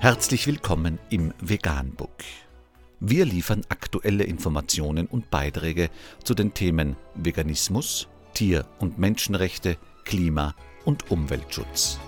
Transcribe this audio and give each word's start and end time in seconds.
Herzlich 0.00 0.46
willkommen 0.46 1.00
im 1.10 1.34
Veganbook. 1.40 2.22
Wir 3.00 3.24
liefern 3.24 3.62
aktuelle 3.68 4.22
Informationen 4.22 5.08
und 5.08 5.28
Beiträge 5.28 5.90
zu 6.22 6.34
den 6.34 6.54
Themen 6.54 6.94
Veganismus, 7.16 8.06
Tier- 8.32 8.64
und 8.78 9.00
Menschenrechte, 9.00 9.76
Klima- 10.04 10.54
und 10.84 11.10
Umweltschutz. 11.10 11.98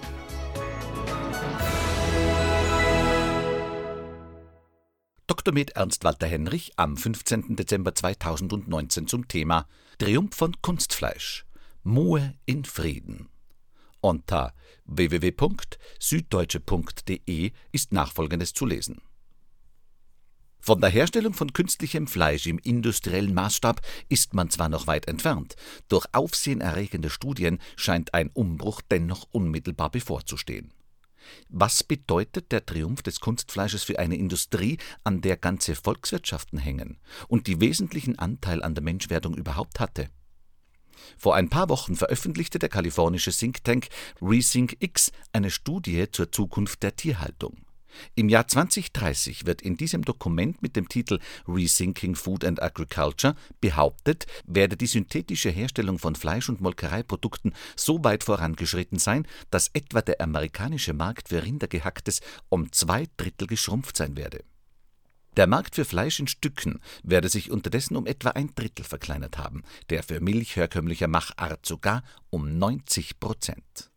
Dr. 5.26 5.52
Med 5.52 5.70
Ernst 5.70 6.04
Walter 6.04 6.28
Henrich 6.28 6.74
am 6.76 6.96
15. 6.96 7.56
Dezember 7.56 7.92
2019 7.92 9.08
zum 9.08 9.26
Thema 9.26 9.66
Triumph 9.98 10.36
von 10.36 10.54
Kunstfleisch. 10.62 11.44
Moe 11.82 12.34
in 12.46 12.64
Frieden. 12.64 13.28
Unter 14.00 14.54
www.süddeutsche.de 14.86 17.52
ist 17.72 17.92
nachfolgendes 17.92 18.54
zu 18.54 18.66
lesen. 18.66 19.02
Von 20.62 20.80
der 20.80 20.90
Herstellung 20.90 21.32
von 21.32 21.54
künstlichem 21.54 22.06
Fleisch 22.06 22.46
im 22.46 22.58
industriellen 22.58 23.32
Maßstab 23.32 23.80
ist 24.10 24.34
man 24.34 24.50
zwar 24.50 24.68
noch 24.68 24.86
weit 24.86 25.08
entfernt, 25.08 25.56
durch 25.88 26.06
aufsehenerregende 26.12 27.08
Studien 27.08 27.58
scheint 27.76 28.12
ein 28.12 28.28
Umbruch 28.28 28.82
dennoch 28.82 29.26
unmittelbar 29.32 29.90
bevorzustehen. 29.90 30.72
Was 31.48 31.82
bedeutet 31.82 32.52
der 32.52 32.64
Triumph 32.64 33.02
des 33.02 33.20
Kunstfleisches 33.20 33.84
für 33.84 33.98
eine 33.98 34.16
Industrie, 34.16 34.78
an 35.02 35.22
der 35.22 35.36
ganze 35.36 35.74
Volkswirtschaften 35.74 36.58
hängen 36.58 36.98
und 37.28 37.46
die 37.46 37.60
wesentlichen 37.60 38.18
Anteil 38.18 38.62
an 38.62 38.74
der 38.74 38.84
Menschwerdung 38.84 39.34
überhaupt 39.34 39.80
hatte? 39.80 40.10
Vor 41.18 41.34
ein 41.34 41.48
paar 41.48 41.68
Wochen 41.68 41.96
veröffentlichte 41.96 42.58
der 42.58 42.68
kalifornische 42.68 43.32
Think 43.32 43.64
Tank 43.64 43.88
Rethink 44.20 44.76
X 44.80 45.12
eine 45.32 45.50
Studie 45.50 46.06
zur 46.10 46.32
Zukunft 46.32 46.82
der 46.82 46.96
Tierhaltung. 46.96 47.56
Im 48.14 48.28
Jahr 48.28 48.46
2030 48.46 49.46
wird 49.46 49.62
in 49.62 49.76
diesem 49.76 50.02
Dokument 50.02 50.62
mit 50.62 50.76
dem 50.76 50.88
Titel 50.88 51.18
Rethinking 51.46 52.14
Food 52.14 52.44
and 52.44 52.62
Agriculture 52.62 53.34
behauptet, 53.60 54.26
werde 54.46 54.76
die 54.76 54.86
synthetische 54.86 55.50
Herstellung 55.50 55.98
von 55.98 56.14
Fleisch- 56.14 56.48
und 56.48 56.60
Molkereiprodukten 56.60 57.54
so 57.76 58.02
weit 58.04 58.24
vorangeschritten 58.24 58.98
sein, 58.98 59.26
dass 59.50 59.68
etwa 59.72 60.02
der 60.02 60.20
amerikanische 60.20 60.92
Markt 60.92 61.28
für 61.28 61.42
Rindergehacktes 61.42 62.20
um 62.48 62.72
zwei 62.72 63.06
Drittel 63.16 63.46
geschrumpft 63.46 63.96
sein 63.96 64.16
werde. 64.16 64.44
Der 65.36 65.46
Markt 65.46 65.76
für 65.76 65.84
Fleisch 65.84 66.18
in 66.18 66.26
Stücken 66.26 66.80
werde 67.02 67.28
sich 67.28 67.50
unterdessen 67.50 67.96
um 67.96 68.06
etwa 68.06 68.30
ein 68.30 68.52
Drittel 68.54 68.84
verkleinert 68.84 69.38
haben, 69.38 69.62
der 69.88 70.02
für 70.02 70.20
Milch 70.20 70.56
herkömmlicher 70.56 71.08
Machart 71.08 71.64
sogar 71.64 72.02
um 72.30 72.58
90 72.58 73.20
Prozent. 73.20 73.90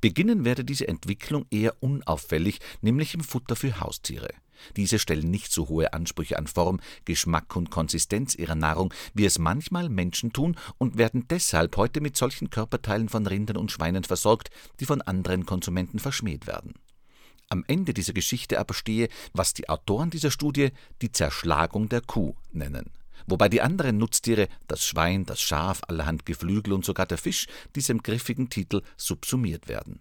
Beginnen 0.00 0.44
werde 0.44 0.64
diese 0.64 0.88
Entwicklung 0.88 1.46
eher 1.50 1.74
unauffällig, 1.82 2.60
nämlich 2.80 3.14
im 3.14 3.20
Futter 3.20 3.56
für 3.56 3.80
Haustiere. 3.80 4.30
Diese 4.76 4.98
stellen 4.98 5.30
nicht 5.30 5.52
so 5.52 5.68
hohe 5.68 5.92
Ansprüche 5.92 6.38
an 6.38 6.46
Form, 6.46 6.80
Geschmack 7.04 7.54
und 7.56 7.70
Konsistenz 7.70 8.34
ihrer 8.34 8.54
Nahrung, 8.54 8.92
wie 9.14 9.24
es 9.24 9.38
manchmal 9.38 9.88
Menschen 9.88 10.32
tun, 10.32 10.56
und 10.78 10.98
werden 10.98 11.26
deshalb 11.28 11.76
heute 11.76 12.00
mit 12.00 12.16
solchen 12.16 12.50
Körperteilen 12.50 13.08
von 13.08 13.26
Rindern 13.26 13.56
und 13.56 13.70
Schweinen 13.70 14.04
versorgt, 14.04 14.50
die 14.80 14.86
von 14.86 15.02
anderen 15.02 15.46
Konsumenten 15.46 15.98
verschmäht 15.98 16.46
werden. 16.46 16.74
Am 17.50 17.64
Ende 17.66 17.94
dieser 17.94 18.12
Geschichte 18.12 18.58
aber 18.58 18.74
stehe, 18.74 19.08
was 19.32 19.54
die 19.54 19.68
Autoren 19.68 20.10
dieser 20.10 20.30
Studie 20.30 20.70
die 21.00 21.12
Zerschlagung 21.12 21.88
der 21.88 22.02
Kuh 22.02 22.34
nennen. 22.52 22.90
Wobei 23.26 23.48
die 23.48 23.62
anderen 23.62 23.98
Nutztiere, 23.98 24.48
das 24.66 24.84
Schwein, 24.84 25.24
das 25.24 25.40
Schaf, 25.40 25.80
allerhand 25.88 26.26
Geflügel 26.26 26.72
und 26.72 26.84
sogar 26.84 27.06
der 27.06 27.18
Fisch, 27.18 27.46
diesem 27.74 28.02
griffigen 28.02 28.50
Titel 28.50 28.82
subsumiert 28.96 29.68
werden. 29.68 30.00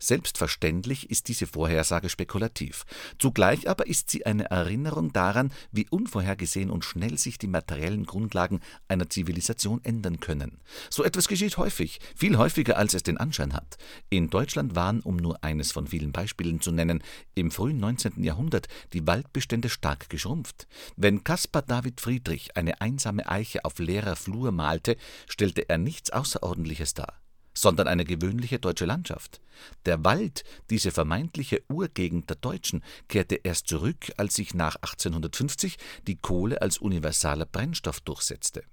Selbstverständlich 0.00 1.10
ist 1.10 1.28
diese 1.28 1.46
Vorhersage 1.46 2.08
spekulativ. 2.08 2.84
Zugleich 3.18 3.68
aber 3.68 3.86
ist 3.86 4.10
sie 4.10 4.26
eine 4.26 4.44
Erinnerung 4.50 5.12
daran, 5.12 5.52
wie 5.72 5.86
unvorhergesehen 5.88 6.70
und 6.70 6.84
schnell 6.84 7.18
sich 7.18 7.38
die 7.38 7.46
materiellen 7.46 8.04
Grundlagen 8.04 8.60
einer 8.88 9.08
Zivilisation 9.08 9.80
ändern 9.84 10.20
können. 10.20 10.58
So 10.90 11.04
etwas 11.04 11.28
geschieht 11.28 11.56
häufig, 11.56 12.00
viel 12.14 12.38
häufiger 12.38 12.76
als 12.76 12.94
es 12.94 13.02
den 13.02 13.18
Anschein 13.18 13.52
hat. 13.52 13.76
In 14.10 14.30
Deutschland 14.30 14.74
waren, 14.74 15.00
um 15.00 15.16
nur 15.16 15.42
eines 15.42 15.72
von 15.72 15.86
vielen 15.86 16.12
Beispielen 16.12 16.60
zu 16.60 16.72
nennen, 16.72 17.02
im 17.34 17.50
frühen 17.50 17.78
19. 17.78 18.22
Jahrhundert 18.22 18.68
die 18.92 19.06
Waldbestände 19.06 19.68
stark 19.68 20.08
geschrumpft. 20.08 20.66
Wenn 20.96 21.24
Caspar 21.24 21.62
David 21.62 22.00
Friedrich 22.00 22.56
eine 22.56 22.80
einsame 22.80 23.28
Eiche 23.28 23.64
auf 23.64 23.78
leerer 23.78 24.16
Flur 24.16 24.52
malte, 24.52 24.96
stellte 25.28 25.68
er 25.68 25.78
nichts 25.78 26.10
Außerordentliches 26.10 26.94
dar 26.94 27.23
sondern 27.54 27.88
eine 27.88 28.04
gewöhnliche 28.04 28.58
deutsche 28.58 28.84
Landschaft. 28.84 29.40
Der 29.86 30.04
Wald, 30.04 30.44
diese 30.70 30.90
vermeintliche 30.90 31.62
Urgegend 31.68 32.28
der 32.28 32.36
Deutschen, 32.36 32.82
kehrte 33.08 33.36
erst 33.36 33.68
zurück, 33.68 34.12
als 34.16 34.34
sich 34.34 34.54
nach 34.54 34.76
1850 34.76 35.76
die 36.06 36.16
Kohle 36.16 36.60
als 36.60 36.78
universaler 36.78 37.46
Brennstoff 37.46 38.00
durchsetzte. 38.00 38.64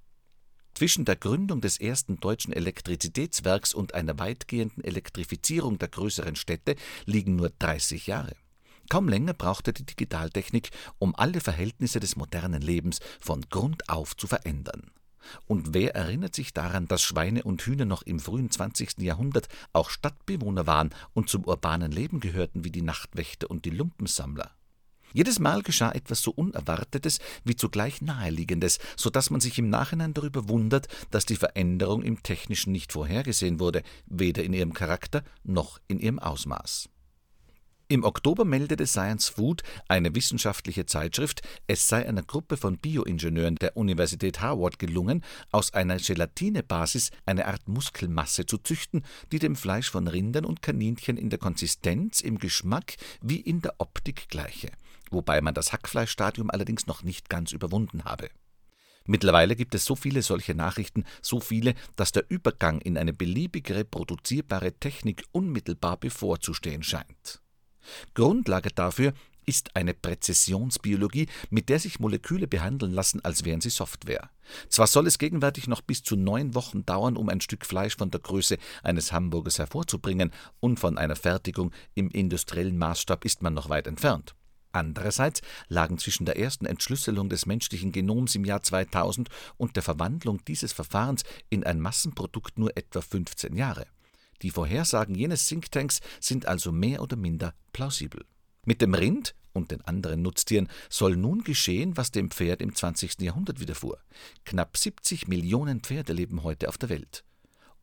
Zwischen 0.73 1.05
der 1.05 1.17
Gründung 1.17 1.61
des 1.61 1.79
ersten 1.79 2.17
deutschen 2.19 2.53
Elektrizitätswerks 2.53 3.73
und 3.73 3.93
einer 3.93 4.17
weitgehenden 4.17 4.83
Elektrifizierung 4.83 5.77
der 5.77 5.89
größeren 5.89 6.35
Städte 6.35 6.75
liegen 7.05 7.35
nur 7.35 7.51
30 7.59 8.07
Jahre. 8.07 8.35
Kaum 8.89 9.07
länger 9.07 9.33
brauchte 9.33 9.73
die 9.73 9.85
Digitaltechnik, 9.85 10.69
um 10.97 11.15
alle 11.15 11.39
Verhältnisse 11.39 11.99
des 11.99 12.15
modernen 12.15 12.61
Lebens 12.61 12.99
von 13.19 13.41
Grund 13.49 13.89
auf 13.89 14.17
zu 14.17 14.27
verändern. 14.27 14.91
Und 15.47 15.73
wer 15.73 15.95
erinnert 15.95 16.35
sich 16.35 16.53
daran, 16.53 16.87
dass 16.87 17.01
Schweine 17.01 17.43
und 17.43 17.61
Hühner 17.61 17.85
noch 17.85 18.01
im 18.03 18.19
frühen 18.19 18.51
20. 18.51 18.99
Jahrhundert 18.99 19.47
auch 19.73 19.89
Stadtbewohner 19.89 20.67
waren 20.67 20.91
und 21.13 21.29
zum 21.29 21.45
urbanen 21.45 21.91
Leben 21.91 22.19
gehörten 22.19 22.63
wie 22.63 22.71
die 22.71 22.81
Nachtwächter 22.81 23.49
und 23.49 23.65
die 23.65 23.69
Lumpensammler? 23.69 24.51
Jedes 25.13 25.39
Mal 25.39 25.61
geschah 25.61 25.91
etwas 25.91 26.21
so 26.21 26.31
Unerwartetes 26.31 27.19
wie 27.43 27.55
zugleich 27.55 28.01
Naheliegendes, 28.01 28.79
so 28.95 29.09
dass 29.09 29.29
man 29.29 29.41
sich 29.41 29.59
im 29.59 29.69
Nachhinein 29.69 30.13
darüber 30.13 30.47
wundert, 30.47 30.87
dass 31.09 31.25
die 31.25 31.35
Veränderung 31.35 32.01
im 32.01 32.23
Technischen 32.23 32.71
nicht 32.71 32.93
vorhergesehen 32.93 33.59
wurde, 33.59 33.83
weder 34.05 34.43
in 34.43 34.53
ihrem 34.53 34.73
Charakter 34.73 35.23
noch 35.43 35.79
in 35.87 35.99
ihrem 35.99 36.19
Ausmaß. 36.19 36.89
Im 37.91 38.05
Oktober 38.05 38.45
meldete 38.45 38.87
Science 38.87 39.27
Food, 39.27 39.63
eine 39.89 40.15
wissenschaftliche 40.15 40.85
Zeitschrift, 40.85 41.41
es 41.67 41.89
sei 41.89 42.07
einer 42.07 42.23
Gruppe 42.23 42.55
von 42.55 42.77
Bioingenieuren 42.77 43.55
der 43.55 43.75
Universität 43.75 44.39
Harvard 44.39 44.79
gelungen, 44.79 45.25
aus 45.51 45.73
einer 45.73 45.97
Gelatinebasis 45.97 47.11
eine 47.25 47.47
Art 47.47 47.67
Muskelmasse 47.67 48.45
zu 48.45 48.59
züchten, 48.59 49.03
die 49.33 49.39
dem 49.39 49.57
Fleisch 49.57 49.91
von 49.91 50.07
Rindern 50.07 50.45
und 50.45 50.61
Kaninchen 50.61 51.17
in 51.17 51.29
der 51.29 51.39
Konsistenz, 51.39 52.21
im 52.21 52.37
Geschmack 52.37 52.95
wie 53.21 53.41
in 53.41 53.61
der 53.61 53.75
Optik 53.79 54.29
gleiche, 54.29 54.71
wobei 55.09 55.41
man 55.41 55.53
das 55.53 55.73
Hackfleischstadium 55.73 56.49
allerdings 56.49 56.87
noch 56.87 57.03
nicht 57.03 57.29
ganz 57.29 57.51
überwunden 57.51 58.05
habe. 58.05 58.29
Mittlerweile 59.05 59.57
gibt 59.57 59.75
es 59.75 59.83
so 59.83 59.97
viele 59.97 60.21
solche 60.21 60.55
Nachrichten, 60.55 61.03
so 61.21 61.41
viele, 61.41 61.73
dass 61.97 62.13
der 62.13 62.23
Übergang 62.29 62.79
in 62.79 62.97
eine 62.97 63.11
beliebig 63.11 63.69
reproduzierbare 63.69 64.71
Technik 64.79 65.25
unmittelbar 65.33 65.97
bevorzustehen 65.97 66.83
scheint. 66.83 67.41
Grundlage 68.13 68.69
dafür 68.69 69.13
ist 69.45 69.75
eine 69.75 69.93
Präzisionsbiologie, 69.93 71.27
mit 71.49 71.69
der 71.69 71.79
sich 71.79 71.99
Moleküle 71.99 72.47
behandeln 72.47 72.91
lassen, 72.93 73.23
als 73.25 73.43
wären 73.43 73.61
sie 73.61 73.69
Software. 73.69 74.29
Zwar 74.69 74.87
soll 74.87 75.07
es 75.07 75.17
gegenwärtig 75.17 75.67
noch 75.67 75.81
bis 75.81 76.03
zu 76.03 76.15
neun 76.15 76.55
Wochen 76.55 76.85
dauern, 76.85 77.17
um 77.17 77.29
ein 77.29 77.41
Stück 77.41 77.65
Fleisch 77.65 77.97
von 77.97 78.11
der 78.11 78.19
Größe 78.19 78.57
eines 78.83 79.11
Hamburgers 79.11 79.59
hervorzubringen, 79.59 80.31
und 80.59 80.79
von 80.79 80.97
einer 80.97 81.15
Fertigung 81.15 81.71
im 81.95 82.09
industriellen 82.11 82.77
Maßstab 82.77 83.25
ist 83.25 83.41
man 83.41 83.53
noch 83.53 83.69
weit 83.69 83.87
entfernt. 83.87 84.35
Andererseits 84.73 85.41
lagen 85.67 85.97
zwischen 85.97 86.25
der 86.25 86.39
ersten 86.39 86.65
Entschlüsselung 86.65 87.27
des 87.27 87.45
menschlichen 87.45 87.91
Genoms 87.91 88.35
im 88.35 88.45
Jahr 88.45 88.63
2000 88.63 89.29
und 89.57 89.75
der 89.75 89.83
Verwandlung 89.83 90.43
dieses 90.45 90.71
Verfahrens 90.71 91.23
in 91.49 91.65
ein 91.65 91.81
Massenprodukt 91.81 92.57
nur 92.57 92.77
etwa 92.77 93.01
15 93.01 93.55
Jahre. 93.55 93.85
Die 94.41 94.51
Vorhersagen 94.51 95.15
jenes 95.15 95.45
Thinktanks 95.45 95.99
sind 96.19 96.45
also 96.45 96.71
mehr 96.71 97.01
oder 97.01 97.15
minder 97.15 97.53
plausibel. 97.73 98.25
Mit 98.65 98.81
dem 98.81 98.93
Rind 98.93 99.35
und 99.53 99.71
den 99.71 99.81
anderen 99.81 100.21
Nutztieren 100.21 100.69
soll 100.89 101.15
nun 101.15 101.43
geschehen, 101.43 101.97
was 101.97 102.11
dem 102.11 102.31
Pferd 102.31 102.61
im 102.61 102.75
20. 102.75 103.21
Jahrhundert 103.21 103.59
widerfuhr. 103.59 103.99
Knapp 104.45 104.77
70 104.77 105.27
Millionen 105.27 105.81
Pferde 105.81 106.13
leben 106.13 106.43
heute 106.43 106.69
auf 106.69 106.77
der 106.77 106.89
Welt. 106.89 107.23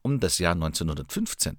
Um 0.02 0.20
das 0.20 0.38
Jahr 0.38 0.55
1915 0.55 1.56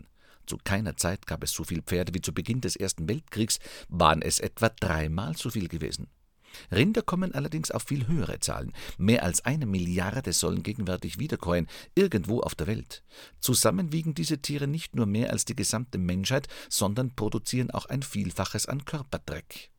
zu 0.50 0.57
keiner 0.57 0.98
Zeit 0.98 1.28
gab 1.28 1.44
es 1.44 1.51
so 1.51 1.63
viele 1.63 1.84
Pferde 1.84 2.13
wie 2.16 2.22
zu 2.22 2.34
Beginn 2.34 2.60
des 2.60 2.75
Ersten 2.75 3.07
Weltkriegs, 3.07 3.60
waren 3.88 4.24
es 4.24 4.40
etwa 4.40 4.69
dreimal 4.69 5.38
so 5.38 5.51
viel 5.51 5.68
gewesen. 5.68 6.07
Rinder 6.72 7.01
kommen 7.01 7.34
allerdings 7.34 7.72
auf 7.72 7.84
viel 7.84 8.07
höhere 8.07 8.40
Zahlen. 8.40 8.74
Mehr 8.98 9.24
als 9.24 9.46
eine 9.46 9.66
Milliarde 9.66 10.34
sollen 10.34 10.63
gegenwärtig 10.63 11.19
wiederkäuen, 11.19 11.68
irgendwo 11.96 12.42
auf 12.42 12.56
der 12.56 12.68
Welt. 12.68 13.04
Zusammen 13.40 13.92
wiegen 13.92 14.13
diese 14.13 14.42
Tiere 14.42 14.68
nicht 14.68 14.96
nur 14.96 15.06
mehr 15.06 15.31
als 15.31 15.46
die 15.46 15.56
gesamte 15.56 15.98
Menschheit, 15.98 16.48
sondern 16.69 17.16
produzieren 17.16 17.72
auch 17.72 17.86
ein 17.86 18.04
Vielfaches 18.04 18.68
an 18.68 18.86
Körperdreck. 18.86 19.72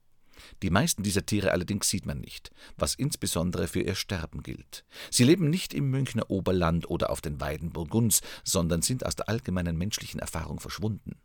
Die 0.63 0.71
meisten 0.71 1.03
dieser 1.03 1.27
Tiere 1.27 1.53
allerdings 1.53 1.89
sieht 1.89 2.07
man 2.07 2.21
nicht, 2.21 2.51
was 2.77 2.95
insbesondere 2.95 3.69
für 3.69 3.81
ihr 3.81 3.95
Sterben 3.95 4.43
gilt. 4.43 4.85
Sie 5.11 5.25
leben 5.25 5.51
nicht 5.51 5.75
im 5.75 5.91
Münchner 5.91 6.31
Oberland 6.31 6.89
oder 6.89 7.11
auf 7.11 7.21
den 7.21 7.41
Weiden 7.41 7.71
Burgunds, 7.71 8.23
sondern 8.45 8.83
sind 8.83 9.05
aus 9.05 9.17
der 9.17 9.29
allgemeinen 9.29 9.77
menschlichen 9.77 10.21
Erfahrung 10.21 10.61
verschwunden. 10.61 11.17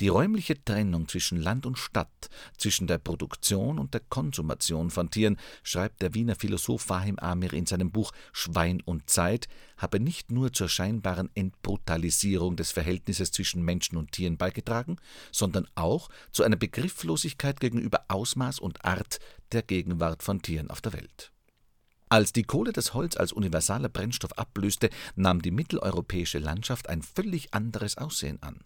Die 0.00 0.08
räumliche 0.08 0.62
Trennung 0.62 1.08
zwischen 1.08 1.40
Land 1.40 1.66
und 1.66 1.78
Stadt, 1.78 2.30
zwischen 2.56 2.86
der 2.86 2.98
Produktion 2.98 3.78
und 3.78 3.94
der 3.94 4.02
Konsumation 4.08 4.90
von 4.90 5.10
Tieren, 5.10 5.38
schreibt 5.62 6.02
der 6.02 6.14
Wiener 6.14 6.34
Philosoph 6.34 6.82
Fahim 6.82 7.18
Amir 7.18 7.52
in 7.52 7.66
seinem 7.66 7.90
Buch 7.90 8.12
Schwein 8.32 8.80
und 8.82 9.08
Zeit, 9.10 9.48
habe 9.76 10.00
nicht 10.00 10.30
nur 10.30 10.52
zur 10.52 10.68
scheinbaren 10.68 11.30
Entbrutalisierung 11.34 12.56
des 12.56 12.72
Verhältnisses 12.72 13.30
zwischen 13.30 13.62
Menschen 13.62 13.96
und 13.96 14.12
Tieren 14.12 14.36
beigetragen, 14.36 14.96
sondern 15.32 15.66
auch 15.74 16.08
zu 16.32 16.42
einer 16.42 16.56
Begrifflosigkeit 16.56 17.60
gegenüber 17.60 18.04
Ausmaß 18.08 18.58
und 18.58 18.84
Art 18.84 19.20
der 19.52 19.62
Gegenwart 19.62 20.22
von 20.22 20.42
Tieren 20.42 20.70
auf 20.70 20.80
der 20.80 20.92
Welt. 20.92 21.32
Als 22.10 22.32
die 22.32 22.42
Kohle 22.42 22.72
das 22.72 22.94
Holz 22.94 23.16
als 23.16 23.32
universaler 23.32 23.88
Brennstoff 23.88 24.32
ablöste, 24.38 24.88
nahm 25.14 25.42
die 25.42 25.50
mitteleuropäische 25.50 26.38
Landschaft 26.38 26.88
ein 26.88 27.02
völlig 27.02 27.52
anderes 27.52 27.98
Aussehen 27.98 28.42
an. 28.42 28.60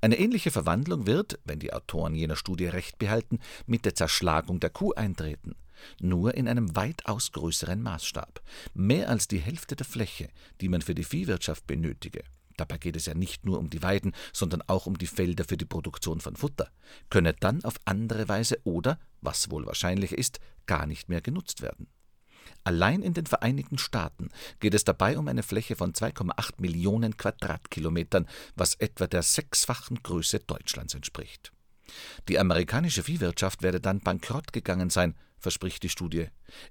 Eine 0.00 0.18
ähnliche 0.18 0.50
Verwandlung 0.50 1.06
wird, 1.06 1.38
wenn 1.44 1.58
die 1.58 1.72
Autoren 1.72 2.14
jener 2.14 2.36
Studie 2.36 2.66
recht 2.66 2.98
behalten, 2.98 3.38
mit 3.66 3.84
der 3.84 3.94
Zerschlagung 3.94 4.60
der 4.60 4.70
Kuh 4.70 4.92
eintreten. 4.94 5.56
Nur 6.00 6.34
in 6.34 6.48
einem 6.48 6.74
weitaus 6.74 7.32
größeren 7.32 7.82
Maßstab. 7.82 8.40
Mehr 8.72 9.10
als 9.10 9.28
die 9.28 9.38
Hälfte 9.38 9.76
der 9.76 9.84
Fläche, 9.84 10.28
die 10.62 10.70
man 10.70 10.80
für 10.80 10.94
die 10.94 11.04
Viehwirtschaft 11.04 11.66
benötige, 11.66 12.24
dabei 12.56 12.78
geht 12.78 12.96
es 12.96 13.04
ja 13.04 13.12
nicht 13.12 13.44
nur 13.44 13.58
um 13.58 13.68
die 13.68 13.82
Weiden, 13.82 14.14
sondern 14.32 14.62
auch 14.62 14.86
um 14.86 14.96
die 14.96 15.06
Felder 15.06 15.44
für 15.44 15.58
die 15.58 15.66
Produktion 15.66 16.20
von 16.20 16.34
Futter, 16.34 16.70
könne 17.10 17.34
dann 17.34 17.62
auf 17.64 17.74
andere 17.84 18.28
Weise 18.30 18.58
oder, 18.64 18.98
was 19.20 19.50
wohl 19.50 19.66
wahrscheinlich 19.66 20.12
ist, 20.12 20.40
gar 20.64 20.86
nicht 20.86 21.10
mehr 21.10 21.20
genutzt 21.20 21.60
werden. 21.60 21.88
Allein 22.64 23.02
in 23.02 23.14
den 23.14 23.26
Vereinigten 23.26 23.78
Staaten 23.78 24.28
geht 24.60 24.74
es 24.74 24.84
dabei 24.84 25.18
um 25.18 25.28
eine 25.28 25.42
Fläche 25.42 25.76
von 25.76 25.92
2,8 25.92 26.54
Millionen 26.58 27.16
Quadratkilometern, 27.16 28.26
was 28.54 28.74
etwa 28.74 29.06
der 29.06 29.22
sechsfachen 29.22 30.02
Größe 30.02 30.40
Deutschlands 30.40 30.94
entspricht. 30.94 31.52
Die 32.28 32.38
amerikanische 32.38 33.02
Viehwirtschaft 33.02 33.62
werde 33.62 33.80
dann 33.80 34.00
bankrott 34.00 34.52
gegangen 34.52 34.90
sein, 34.90 35.14
verspricht 35.38 35.82
die 35.82 35.88
Studie. 35.88 36.28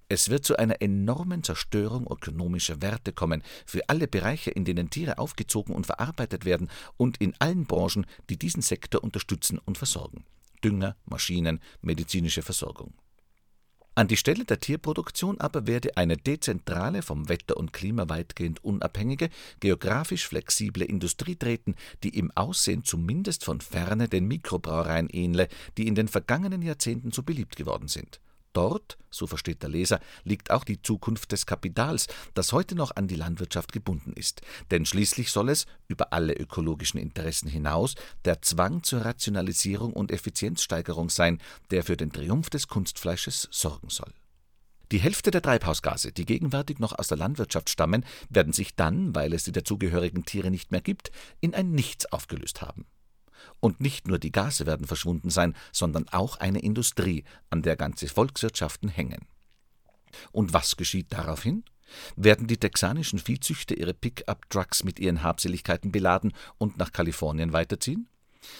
Es 0.09 0.29
wird 0.29 0.43
zu 0.45 0.57
einer 0.57 0.81
enormen 0.81 1.43
Zerstörung 1.43 2.05
ökonomischer 2.07 2.81
Werte 2.81 3.13
kommen 3.13 3.43
für 3.65 3.87
alle 3.87 4.07
Bereiche, 4.07 4.51
in 4.51 4.65
denen 4.65 4.89
Tiere 4.89 5.17
aufgezogen 5.17 5.73
und 5.73 5.85
verarbeitet 5.85 6.45
werden 6.45 6.69
und 6.97 7.17
in 7.21 7.33
allen 7.39 7.65
Branchen, 7.65 8.05
die 8.29 8.37
diesen 8.37 8.61
Sektor 8.61 9.03
unterstützen 9.03 9.59
und 9.59 9.77
versorgen. 9.77 10.25
Dünger, 10.63 10.95
Maschinen, 11.05 11.59
medizinische 11.81 12.41
Versorgung. 12.41 12.93
An 13.97 14.09
die 14.09 14.17
Stelle 14.17 14.43
der 14.43 14.59
Tierproduktion 14.59 15.39
aber 15.39 15.67
werde 15.67 15.95
eine 15.95 16.17
dezentrale, 16.17 17.01
vom 17.01 17.29
Wetter 17.29 17.55
und 17.55 17.71
Klima 17.71 18.09
weitgehend 18.09 18.61
unabhängige, 18.61 19.29
geografisch 19.61 20.27
flexible 20.27 20.83
Industrie 20.83 21.37
treten, 21.37 21.75
die 22.03 22.09
im 22.09 22.29
Aussehen 22.35 22.83
zumindest 22.83 23.45
von 23.45 23.61
ferne 23.61 24.09
den 24.09 24.27
Mikrobrauereien 24.27 25.07
ähnle, 25.09 25.47
die 25.77 25.87
in 25.87 25.95
den 25.95 26.09
vergangenen 26.09 26.61
Jahrzehnten 26.61 27.13
so 27.13 27.23
beliebt 27.23 27.55
geworden 27.55 27.87
sind 27.87 28.19
Dort, 28.55 28.97
so 29.11 29.27
versteht 29.27 29.63
der 29.63 29.69
Leser, 29.69 29.99
liegt 30.23 30.49
auch 30.49 30.63
die 30.63 30.81
Zukunft 30.81 31.33
des 31.33 31.45
Kapitals, 31.45 32.07
das 32.35 32.53
heute 32.53 32.73
noch 32.73 32.95
an 32.95 33.07
die 33.07 33.15
Landwirtschaft 33.15 33.73
gebunden 33.73 34.13
ist. 34.13 34.41
Denn 34.71 34.85
schließlich 34.85 35.29
soll 35.29 35.49
es, 35.49 35.65
über 35.89 36.13
alle 36.13 36.33
ökologischen 36.33 36.97
Interessen 36.97 37.49
hinaus, 37.49 37.95
der 38.23 38.41
Zwang 38.41 38.81
zur 38.83 39.01
Rationalisierung 39.01 39.91
und 39.91 40.09
Effizienzsteigerung 40.09 41.09
sein, 41.09 41.41
der 41.69 41.83
für 41.83 41.97
den 41.97 42.13
Triumph 42.13 42.49
des 42.49 42.69
Kunstfleisches 42.69 43.49
sorgen 43.51 43.89
soll. 43.89 44.13
Die 44.93 44.99
Hälfte 44.99 45.31
der 45.31 45.41
Treibhausgase, 45.41 46.13
die 46.13 46.25
gegenwärtig 46.25 46.79
noch 46.79 46.97
aus 46.97 47.07
der 47.07 47.17
Landwirtschaft 47.17 47.69
stammen, 47.69 48.05
werden 48.29 48.53
sich 48.53 48.75
dann, 48.75 49.13
weil 49.13 49.33
es 49.33 49.43
die 49.43 49.51
dazugehörigen 49.51 50.23
Tiere 50.23 50.49
nicht 50.49 50.71
mehr 50.71 50.81
gibt, 50.81 51.11
in 51.41 51.53
ein 51.53 51.71
Nichts 51.71 52.05
aufgelöst 52.05 52.61
haben. 52.61 52.85
Und 53.59 53.79
nicht 53.79 54.07
nur 54.07 54.19
die 54.19 54.31
Gase 54.31 54.65
werden 54.65 54.87
verschwunden 54.87 55.29
sein, 55.29 55.55
sondern 55.71 56.07
auch 56.09 56.37
eine 56.37 56.59
Industrie, 56.59 57.23
an 57.49 57.61
der 57.61 57.75
ganze 57.75 58.07
Volkswirtschaften 58.07 58.89
hängen. 58.89 59.27
Und 60.31 60.53
was 60.53 60.77
geschieht 60.77 61.07
daraufhin? 61.09 61.63
Werden 62.15 62.47
die 62.47 62.57
texanischen 62.57 63.19
Viehzüchter 63.19 63.77
ihre 63.77 63.93
Pick-up-Trucks 63.93 64.83
mit 64.83 64.99
ihren 64.99 65.23
Habseligkeiten 65.23 65.91
beladen 65.91 66.33
und 66.57 66.77
nach 66.77 66.91
Kalifornien 66.91 67.53
weiterziehen? 67.53 68.07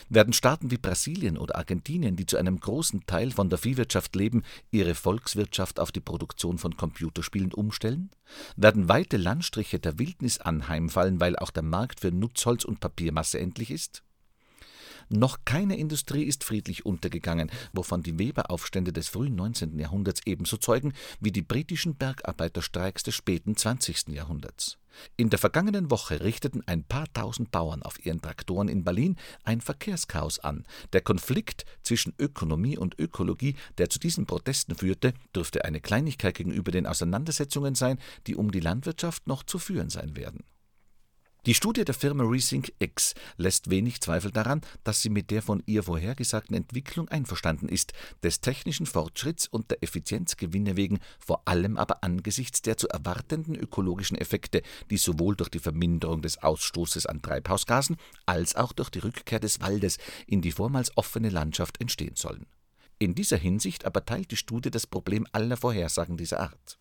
Werden 0.09 0.33
Staaten 0.33 0.71
wie 0.71 0.77
Brasilien 0.77 1.37
oder 1.37 1.55
Argentinien, 1.55 2.15
die 2.15 2.25
zu 2.25 2.37
einem 2.37 2.59
großen 2.59 3.05
Teil 3.05 3.31
von 3.31 3.49
der 3.49 3.59
Viehwirtschaft 3.59 4.15
leben, 4.15 4.43
ihre 4.71 4.95
Volkswirtschaft 4.95 5.79
auf 5.79 5.91
die 5.91 5.99
Produktion 5.99 6.57
von 6.57 6.75
Computerspielen 6.75 7.53
umstellen? 7.53 8.09
Werden 8.55 8.89
weite 8.89 9.17
Landstriche 9.17 9.79
der 9.79 9.99
Wildnis 9.99 10.39
anheimfallen, 10.39 11.19
weil 11.19 11.35
auch 11.35 11.51
der 11.51 11.63
Markt 11.63 11.99
für 11.99 12.11
Nutzholz 12.11 12.63
und 12.63 12.79
Papiermasse 12.79 13.39
endlich 13.39 13.69
ist? 13.69 14.03
Noch 15.09 15.39
keine 15.45 15.77
Industrie 15.77 16.23
ist 16.23 16.43
friedlich 16.43 16.85
untergegangen, 16.85 17.51
wovon 17.73 18.01
die 18.01 18.17
Weberaufstände 18.17 18.91
des 18.91 19.07
frühen 19.07 19.35
19. 19.35 19.77
Jahrhunderts 19.77 20.21
ebenso 20.25 20.57
zeugen 20.57 20.93
wie 21.19 21.31
die 21.31 21.41
britischen 21.41 21.95
Bergarbeiterstreiks 21.95 23.03
des 23.03 23.15
späten 23.15 23.55
20. 23.55 24.09
Jahrhunderts. 24.09 24.77
In 25.17 25.29
der 25.29 25.39
vergangenen 25.39 25.91
Woche 25.91 26.21
richteten 26.21 26.63
ein 26.67 26.83
paar 26.83 27.11
tausend 27.13 27.51
Bauern 27.51 27.83
auf 27.83 28.03
ihren 28.05 28.21
Traktoren 28.21 28.67
in 28.67 28.83
Berlin 28.83 29.17
ein 29.43 29.61
Verkehrschaos 29.61 30.39
an. 30.39 30.65
Der 30.93 31.01
Konflikt 31.01 31.65
zwischen 31.83 32.13
Ökonomie 32.17 32.77
und 32.77 32.97
Ökologie, 32.99 33.55
der 33.77 33.89
zu 33.89 33.99
diesen 33.99 34.25
Protesten 34.25 34.75
führte, 34.75 35.13
dürfte 35.35 35.65
eine 35.65 35.81
Kleinigkeit 35.81 36.35
gegenüber 36.35 36.71
den 36.71 36.87
Auseinandersetzungen 36.87 37.75
sein, 37.75 37.99
die 38.27 38.35
um 38.35 38.51
die 38.51 38.59
Landwirtschaft 38.59 39.27
noch 39.27 39.43
zu 39.43 39.59
führen 39.59 39.89
sein 39.89 40.15
werden. 40.15 40.43
Die 41.45 41.53
Studie 41.53 41.85
der 41.85 41.93
Firma 41.93 42.23
Resync 42.23 42.73
X 42.79 43.13
lässt 43.37 43.69
wenig 43.69 44.01
Zweifel 44.01 44.31
daran, 44.31 44.61
dass 44.83 45.03
sie 45.03 45.09
mit 45.09 45.29
der 45.29 45.43
von 45.43 45.61
ihr 45.67 45.83
vorhergesagten 45.83 46.55
Entwicklung 46.55 47.07
einverstanden 47.09 47.69
ist, 47.69 47.93
des 48.23 48.41
technischen 48.41 48.87
Fortschritts 48.87 49.47
und 49.47 49.69
der 49.69 49.83
Effizienzgewinne 49.83 50.75
wegen, 50.75 50.97
vor 51.19 51.47
allem 51.47 51.77
aber 51.77 52.03
angesichts 52.03 52.63
der 52.63 52.77
zu 52.77 52.89
erwartenden 52.89 53.53
ökologischen 53.53 54.17
Effekte, 54.17 54.63
die 54.89 54.97
sowohl 54.97 55.35
durch 55.35 55.49
die 55.49 55.59
Verminderung 55.59 56.23
des 56.23 56.41
Ausstoßes 56.41 57.05
an 57.05 57.21
Treibhausgasen 57.21 57.97
als 58.25 58.55
auch 58.55 58.73
durch 58.73 58.89
die 58.89 58.99
Rückkehr 58.99 59.39
des 59.39 59.61
Waldes 59.61 59.99
in 60.25 60.41
die 60.41 60.51
vormals 60.51 60.97
offene 60.97 61.29
Landschaft 61.29 61.79
entstehen 61.79 62.15
sollen. 62.15 62.47
In 62.97 63.13
dieser 63.13 63.37
Hinsicht 63.37 63.85
aber 63.85 64.03
teilt 64.03 64.31
die 64.31 64.37
Studie 64.37 64.71
das 64.71 64.87
Problem 64.87 65.27
aller 65.31 65.57
Vorhersagen 65.57 66.17
dieser 66.17 66.39
Art. 66.39 66.79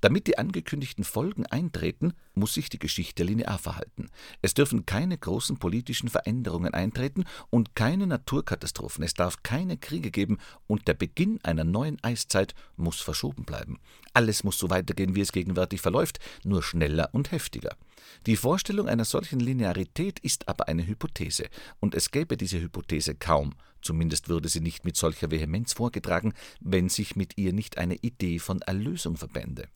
Damit 0.00 0.26
die 0.26 0.38
angekündigten 0.38 1.04
Folgen 1.04 1.46
eintreten, 1.46 2.12
muss 2.34 2.54
sich 2.54 2.68
die 2.68 2.78
Geschichte 2.78 3.24
linear 3.24 3.58
verhalten. 3.58 4.08
Es 4.42 4.54
dürfen 4.54 4.86
keine 4.86 5.18
großen 5.18 5.58
politischen 5.58 6.08
Veränderungen 6.08 6.74
eintreten 6.74 7.24
und 7.50 7.74
keine 7.74 8.06
Naturkatastrophen, 8.06 9.04
es 9.04 9.14
darf 9.14 9.42
keine 9.42 9.76
Kriege 9.76 10.10
geben 10.10 10.38
und 10.66 10.88
der 10.88 10.94
Beginn 10.94 11.40
einer 11.42 11.64
neuen 11.64 12.02
Eiszeit 12.02 12.54
muss 12.76 13.00
verschoben 13.00 13.44
bleiben. 13.44 13.80
Alles 14.12 14.44
muss 14.44 14.58
so 14.58 14.70
weitergehen, 14.70 15.14
wie 15.14 15.20
es 15.20 15.32
gegenwärtig 15.32 15.80
verläuft, 15.80 16.18
nur 16.44 16.62
schneller 16.62 17.10
und 17.12 17.32
heftiger. 17.32 17.76
Die 18.26 18.36
Vorstellung 18.36 18.88
einer 18.88 19.04
solchen 19.04 19.40
Linearität 19.40 20.18
ist 20.20 20.48
aber 20.48 20.68
eine 20.68 20.86
Hypothese, 20.86 21.46
und 21.80 21.94
es 21.94 22.10
gäbe 22.10 22.36
diese 22.36 22.60
Hypothese 22.60 23.14
kaum, 23.14 23.54
zumindest 23.82 24.28
würde 24.28 24.48
sie 24.48 24.60
nicht 24.60 24.84
mit 24.84 24.96
solcher 24.96 25.30
Vehemenz 25.30 25.72
vorgetragen, 25.72 26.34
wenn 26.60 26.88
sich 26.88 27.16
mit 27.16 27.38
ihr 27.38 27.52
nicht 27.52 27.78
eine 27.78 27.96
Idee 27.96 28.38
von 28.38 28.62
Erlösung 28.62 29.16
verbände. 29.16 29.68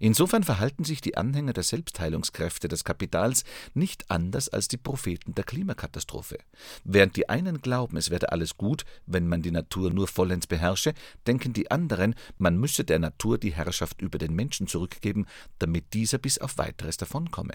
Insofern 0.00 0.44
verhalten 0.44 0.84
sich 0.84 1.00
die 1.00 1.16
Anhänger 1.16 1.52
der 1.52 1.62
Selbstheilungskräfte 1.62 2.68
des 2.68 2.84
Kapitals 2.84 3.44
nicht 3.74 4.10
anders 4.10 4.48
als 4.48 4.68
die 4.68 4.76
Propheten 4.76 5.34
der 5.34 5.44
Klimakatastrophe. 5.44 6.38
Während 6.84 7.16
die 7.16 7.28
einen 7.28 7.60
glauben, 7.60 7.96
es 7.96 8.10
werde 8.10 8.32
alles 8.32 8.56
gut, 8.56 8.84
wenn 9.06 9.28
man 9.28 9.42
die 9.42 9.50
Natur 9.50 9.90
nur 9.90 10.08
vollends 10.08 10.46
beherrsche, 10.46 10.94
denken 11.26 11.52
die 11.52 11.70
anderen, 11.70 12.14
man 12.38 12.58
müsse 12.58 12.84
der 12.84 12.98
Natur 12.98 13.38
die 13.38 13.54
Herrschaft 13.54 14.00
über 14.00 14.18
den 14.18 14.34
Menschen 14.34 14.66
zurückgeben, 14.66 15.26
damit 15.58 15.94
dieser 15.94 16.18
bis 16.18 16.38
auf 16.38 16.58
weiteres 16.58 16.96
davonkomme. 16.96 17.54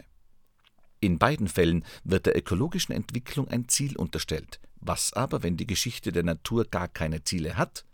In 1.01 1.17
beiden 1.17 1.47
Fällen 1.47 1.85
wird 2.03 2.25
der 2.25 2.37
ökologischen 2.37 2.93
Entwicklung 2.93 3.47
ein 3.47 3.69
Ziel 3.69 3.95
unterstellt. 3.95 4.59
Was 4.81 5.13
aber, 5.13 5.43
wenn 5.43 5.55
die 5.55 5.67
Geschichte 5.67 6.11
der 6.11 6.23
Natur 6.23 6.65
gar 6.65 6.87
keine 6.89 7.23
Ziele 7.23 7.55
hat? 7.55 7.85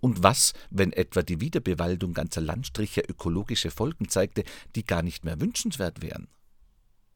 Und 0.00 0.22
was, 0.22 0.52
wenn 0.70 0.92
etwa 0.92 1.22
die 1.22 1.40
Wiederbewaldung 1.40 2.14
ganzer 2.14 2.40
Landstriche 2.40 3.00
ökologische 3.00 3.70
Folgen 3.70 4.08
zeigte, 4.08 4.44
die 4.74 4.84
gar 4.84 5.02
nicht 5.02 5.24
mehr 5.24 5.40
wünschenswert 5.40 6.02
wären? 6.02 6.28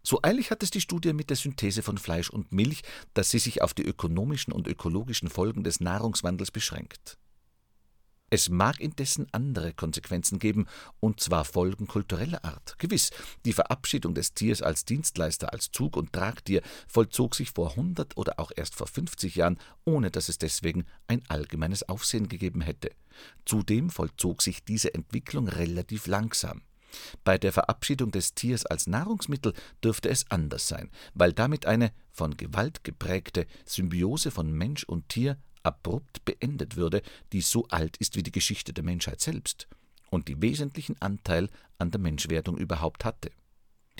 So 0.07 0.21
eilig 0.23 0.51
hat 0.51 0.63
es 0.63 0.71
die 0.71 0.83
Studie 0.83 1.15
mit 1.15 1.31
der 1.31 1.37
Synthese 1.37 1.83
von 1.83 1.97
Fleisch 1.97 2.29
und 2.29 2.53
Milch, 2.53 2.83
dass 3.15 3.31
sie 3.31 3.39
sich 3.39 3.63
auf 3.63 3.73
die 3.73 3.85
ökonomischen 3.85 4.53
und 4.53 4.69
ökologischen 4.69 5.31
Folgen 5.31 5.65
des 5.65 5.81
Nahrungswandels 5.81 6.51
beschränkt. 6.51 7.17
Es 8.35 8.49
mag 8.49 8.81
indessen 8.81 9.29
andere 9.31 9.73
Konsequenzen 9.75 10.41
geben, 10.41 10.67
und 10.99 11.21
zwar 11.21 11.45
Folgen 11.45 11.87
kultureller 11.87 12.45
Art. 12.45 12.77
Gewiss, 12.81 13.13
die 13.45 13.53
Verabschiedung 13.53 14.13
des 14.13 14.35
Tiers 14.35 14.61
als 14.61 14.85
Dienstleister, 14.85 15.53
als 15.53 15.71
Zug- 15.71 15.97
und 15.97 16.13
Tragtier 16.13 16.61
vollzog 16.89 17.37
sich 17.37 17.53
vor 17.53 17.77
hundert 17.77 18.17
oder 18.17 18.41
auch 18.41 18.51
erst 18.57 18.75
vor 18.75 18.89
fünfzig 18.89 19.37
Jahren, 19.37 19.61
ohne 19.85 20.11
dass 20.11 20.29
es 20.29 20.39
deswegen 20.39 20.85
ein 21.07 21.23
allgemeines 21.29 21.89
Aufsehen 21.89 22.27
gegeben 22.27 22.61
hätte. 22.61 22.91
Zudem 23.45 23.89
vollzog 23.89 24.43
sich 24.43 24.65
diese 24.65 24.93
Entwicklung 24.95 25.47
relativ 25.47 26.09
langsam. 26.09 26.63
Bei 27.23 27.39
der 27.39 27.53
Verabschiedung 27.53 28.11
des 28.11 28.35
Tiers 28.35 28.67
als 28.67 28.89
Nahrungsmittel 28.89 29.53
dürfte 29.85 30.09
es 30.09 30.29
anders 30.33 30.67
sein, 30.67 30.91
weil 31.15 31.33
damit 31.33 31.67
eine 31.67 31.93
von 32.11 32.37
Gewalt 32.37 32.83
geprägte 32.83 33.47
Symbiose 33.65 34.33
von 34.33 34.51
Mensch 34.51 34.83
und 34.83 35.09
Tier 35.09 35.39
abrupt 35.65 36.25
beendet 36.25 36.77
würde, 36.77 37.03
die 37.33 37.41
so 37.41 37.67
alt 37.69 37.97
ist 37.97 38.17
wie 38.17 38.23
die 38.23 38.33
Geschichte 38.33 38.73
der 38.73 38.85
Menschheit 38.85 39.21
selbst 39.21 39.67
und 40.11 40.29
die 40.29 40.41
wesentlichen 40.41 41.01
Anteil 41.01 41.49
an 41.79 41.91
der 41.91 42.01
Menschwerdung 42.01 42.57
überhaupt 42.57 43.05
hatte. 43.05 43.31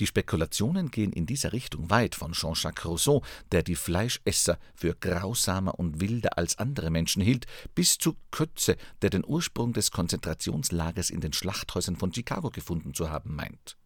Die 0.01 0.07
Spekulationen 0.07 0.91
gehen 0.91 1.13
in 1.13 1.25
dieser 1.25 1.53
Richtung 1.53 1.89
weit, 1.89 2.15
von 2.15 2.33
Jean-Jacques 2.33 2.85
Rousseau, 2.85 3.23
der 3.53 3.63
die 3.63 3.75
Fleischesser 3.75 4.59
für 4.73 4.93
grausamer 4.93 5.79
und 5.79 6.01
wilder 6.01 6.37
als 6.37 6.57
andere 6.57 6.89
Menschen 6.89 7.21
hielt, 7.21 7.45
bis 7.75 7.97
zu 7.97 8.17
Kötze, 8.29 8.75
der 9.01 9.09
den 9.09 9.23
Ursprung 9.25 9.71
des 9.71 9.91
Konzentrationslagers 9.91 11.09
in 11.09 11.21
den 11.21 11.31
Schlachthäusern 11.31 11.95
von 11.95 12.13
Chicago 12.13 12.49
gefunden 12.49 12.93
zu 12.93 13.09
haben 13.09 13.35
meint. 13.35 13.77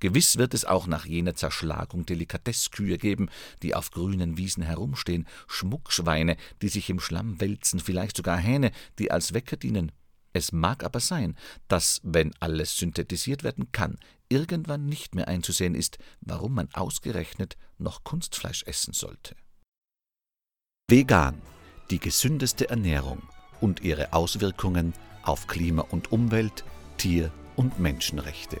Gewiss 0.00 0.38
wird 0.38 0.54
es 0.54 0.64
auch 0.64 0.86
nach 0.86 1.06
jener 1.06 1.34
Zerschlagung 1.34 2.06
Delikatesskühe 2.06 2.98
geben, 2.98 3.28
die 3.62 3.74
auf 3.74 3.90
grünen 3.90 4.36
Wiesen 4.36 4.62
herumstehen, 4.62 5.26
Schmuckschweine, 5.46 6.36
die 6.62 6.68
sich 6.68 6.90
im 6.90 7.00
Schlamm 7.00 7.40
wälzen, 7.40 7.80
vielleicht 7.80 8.16
sogar 8.16 8.38
Hähne, 8.38 8.70
die 8.98 9.10
als 9.10 9.34
Wecker 9.34 9.56
dienen. 9.56 9.92
Es 10.32 10.52
mag 10.52 10.84
aber 10.84 11.00
sein, 11.00 11.36
dass, 11.68 12.00
wenn 12.04 12.34
alles 12.38 12.76
synthetisiert 12.76 13.42
werden 13.42 13.72
kann, 13.72 13.98
irgendwann 14.28 14.86
nicht 14.86 15.14
mehr 15.14 15.28
einzusehen 15.28 15.74
ist, 15.74 15.98
warum 16.20 16.54
man 16.54 16.68
ausgerechnet 16.74 17.56
noch 17.78 18.04
Kunstfleisch 18.04 18.62
essen 18.64 18.92
sollte. 18.92 19.34
Vegan, 20.90 21.40
die 21.90 21.98
gesündeste 21.98 22.68
Ernährung 22.68 23.22
und 23.60 23.80
ihre 23.80 24.12
Auswirkungen 24.12 24.92
auf 25.22 25.46
Klima 25.46 25.82
und 25.82 26.12
Umwelt, 26.12 26.64
Tier- 26.98 27.32
und 27.56 27.78
Menschenrechte. 27.78 28.60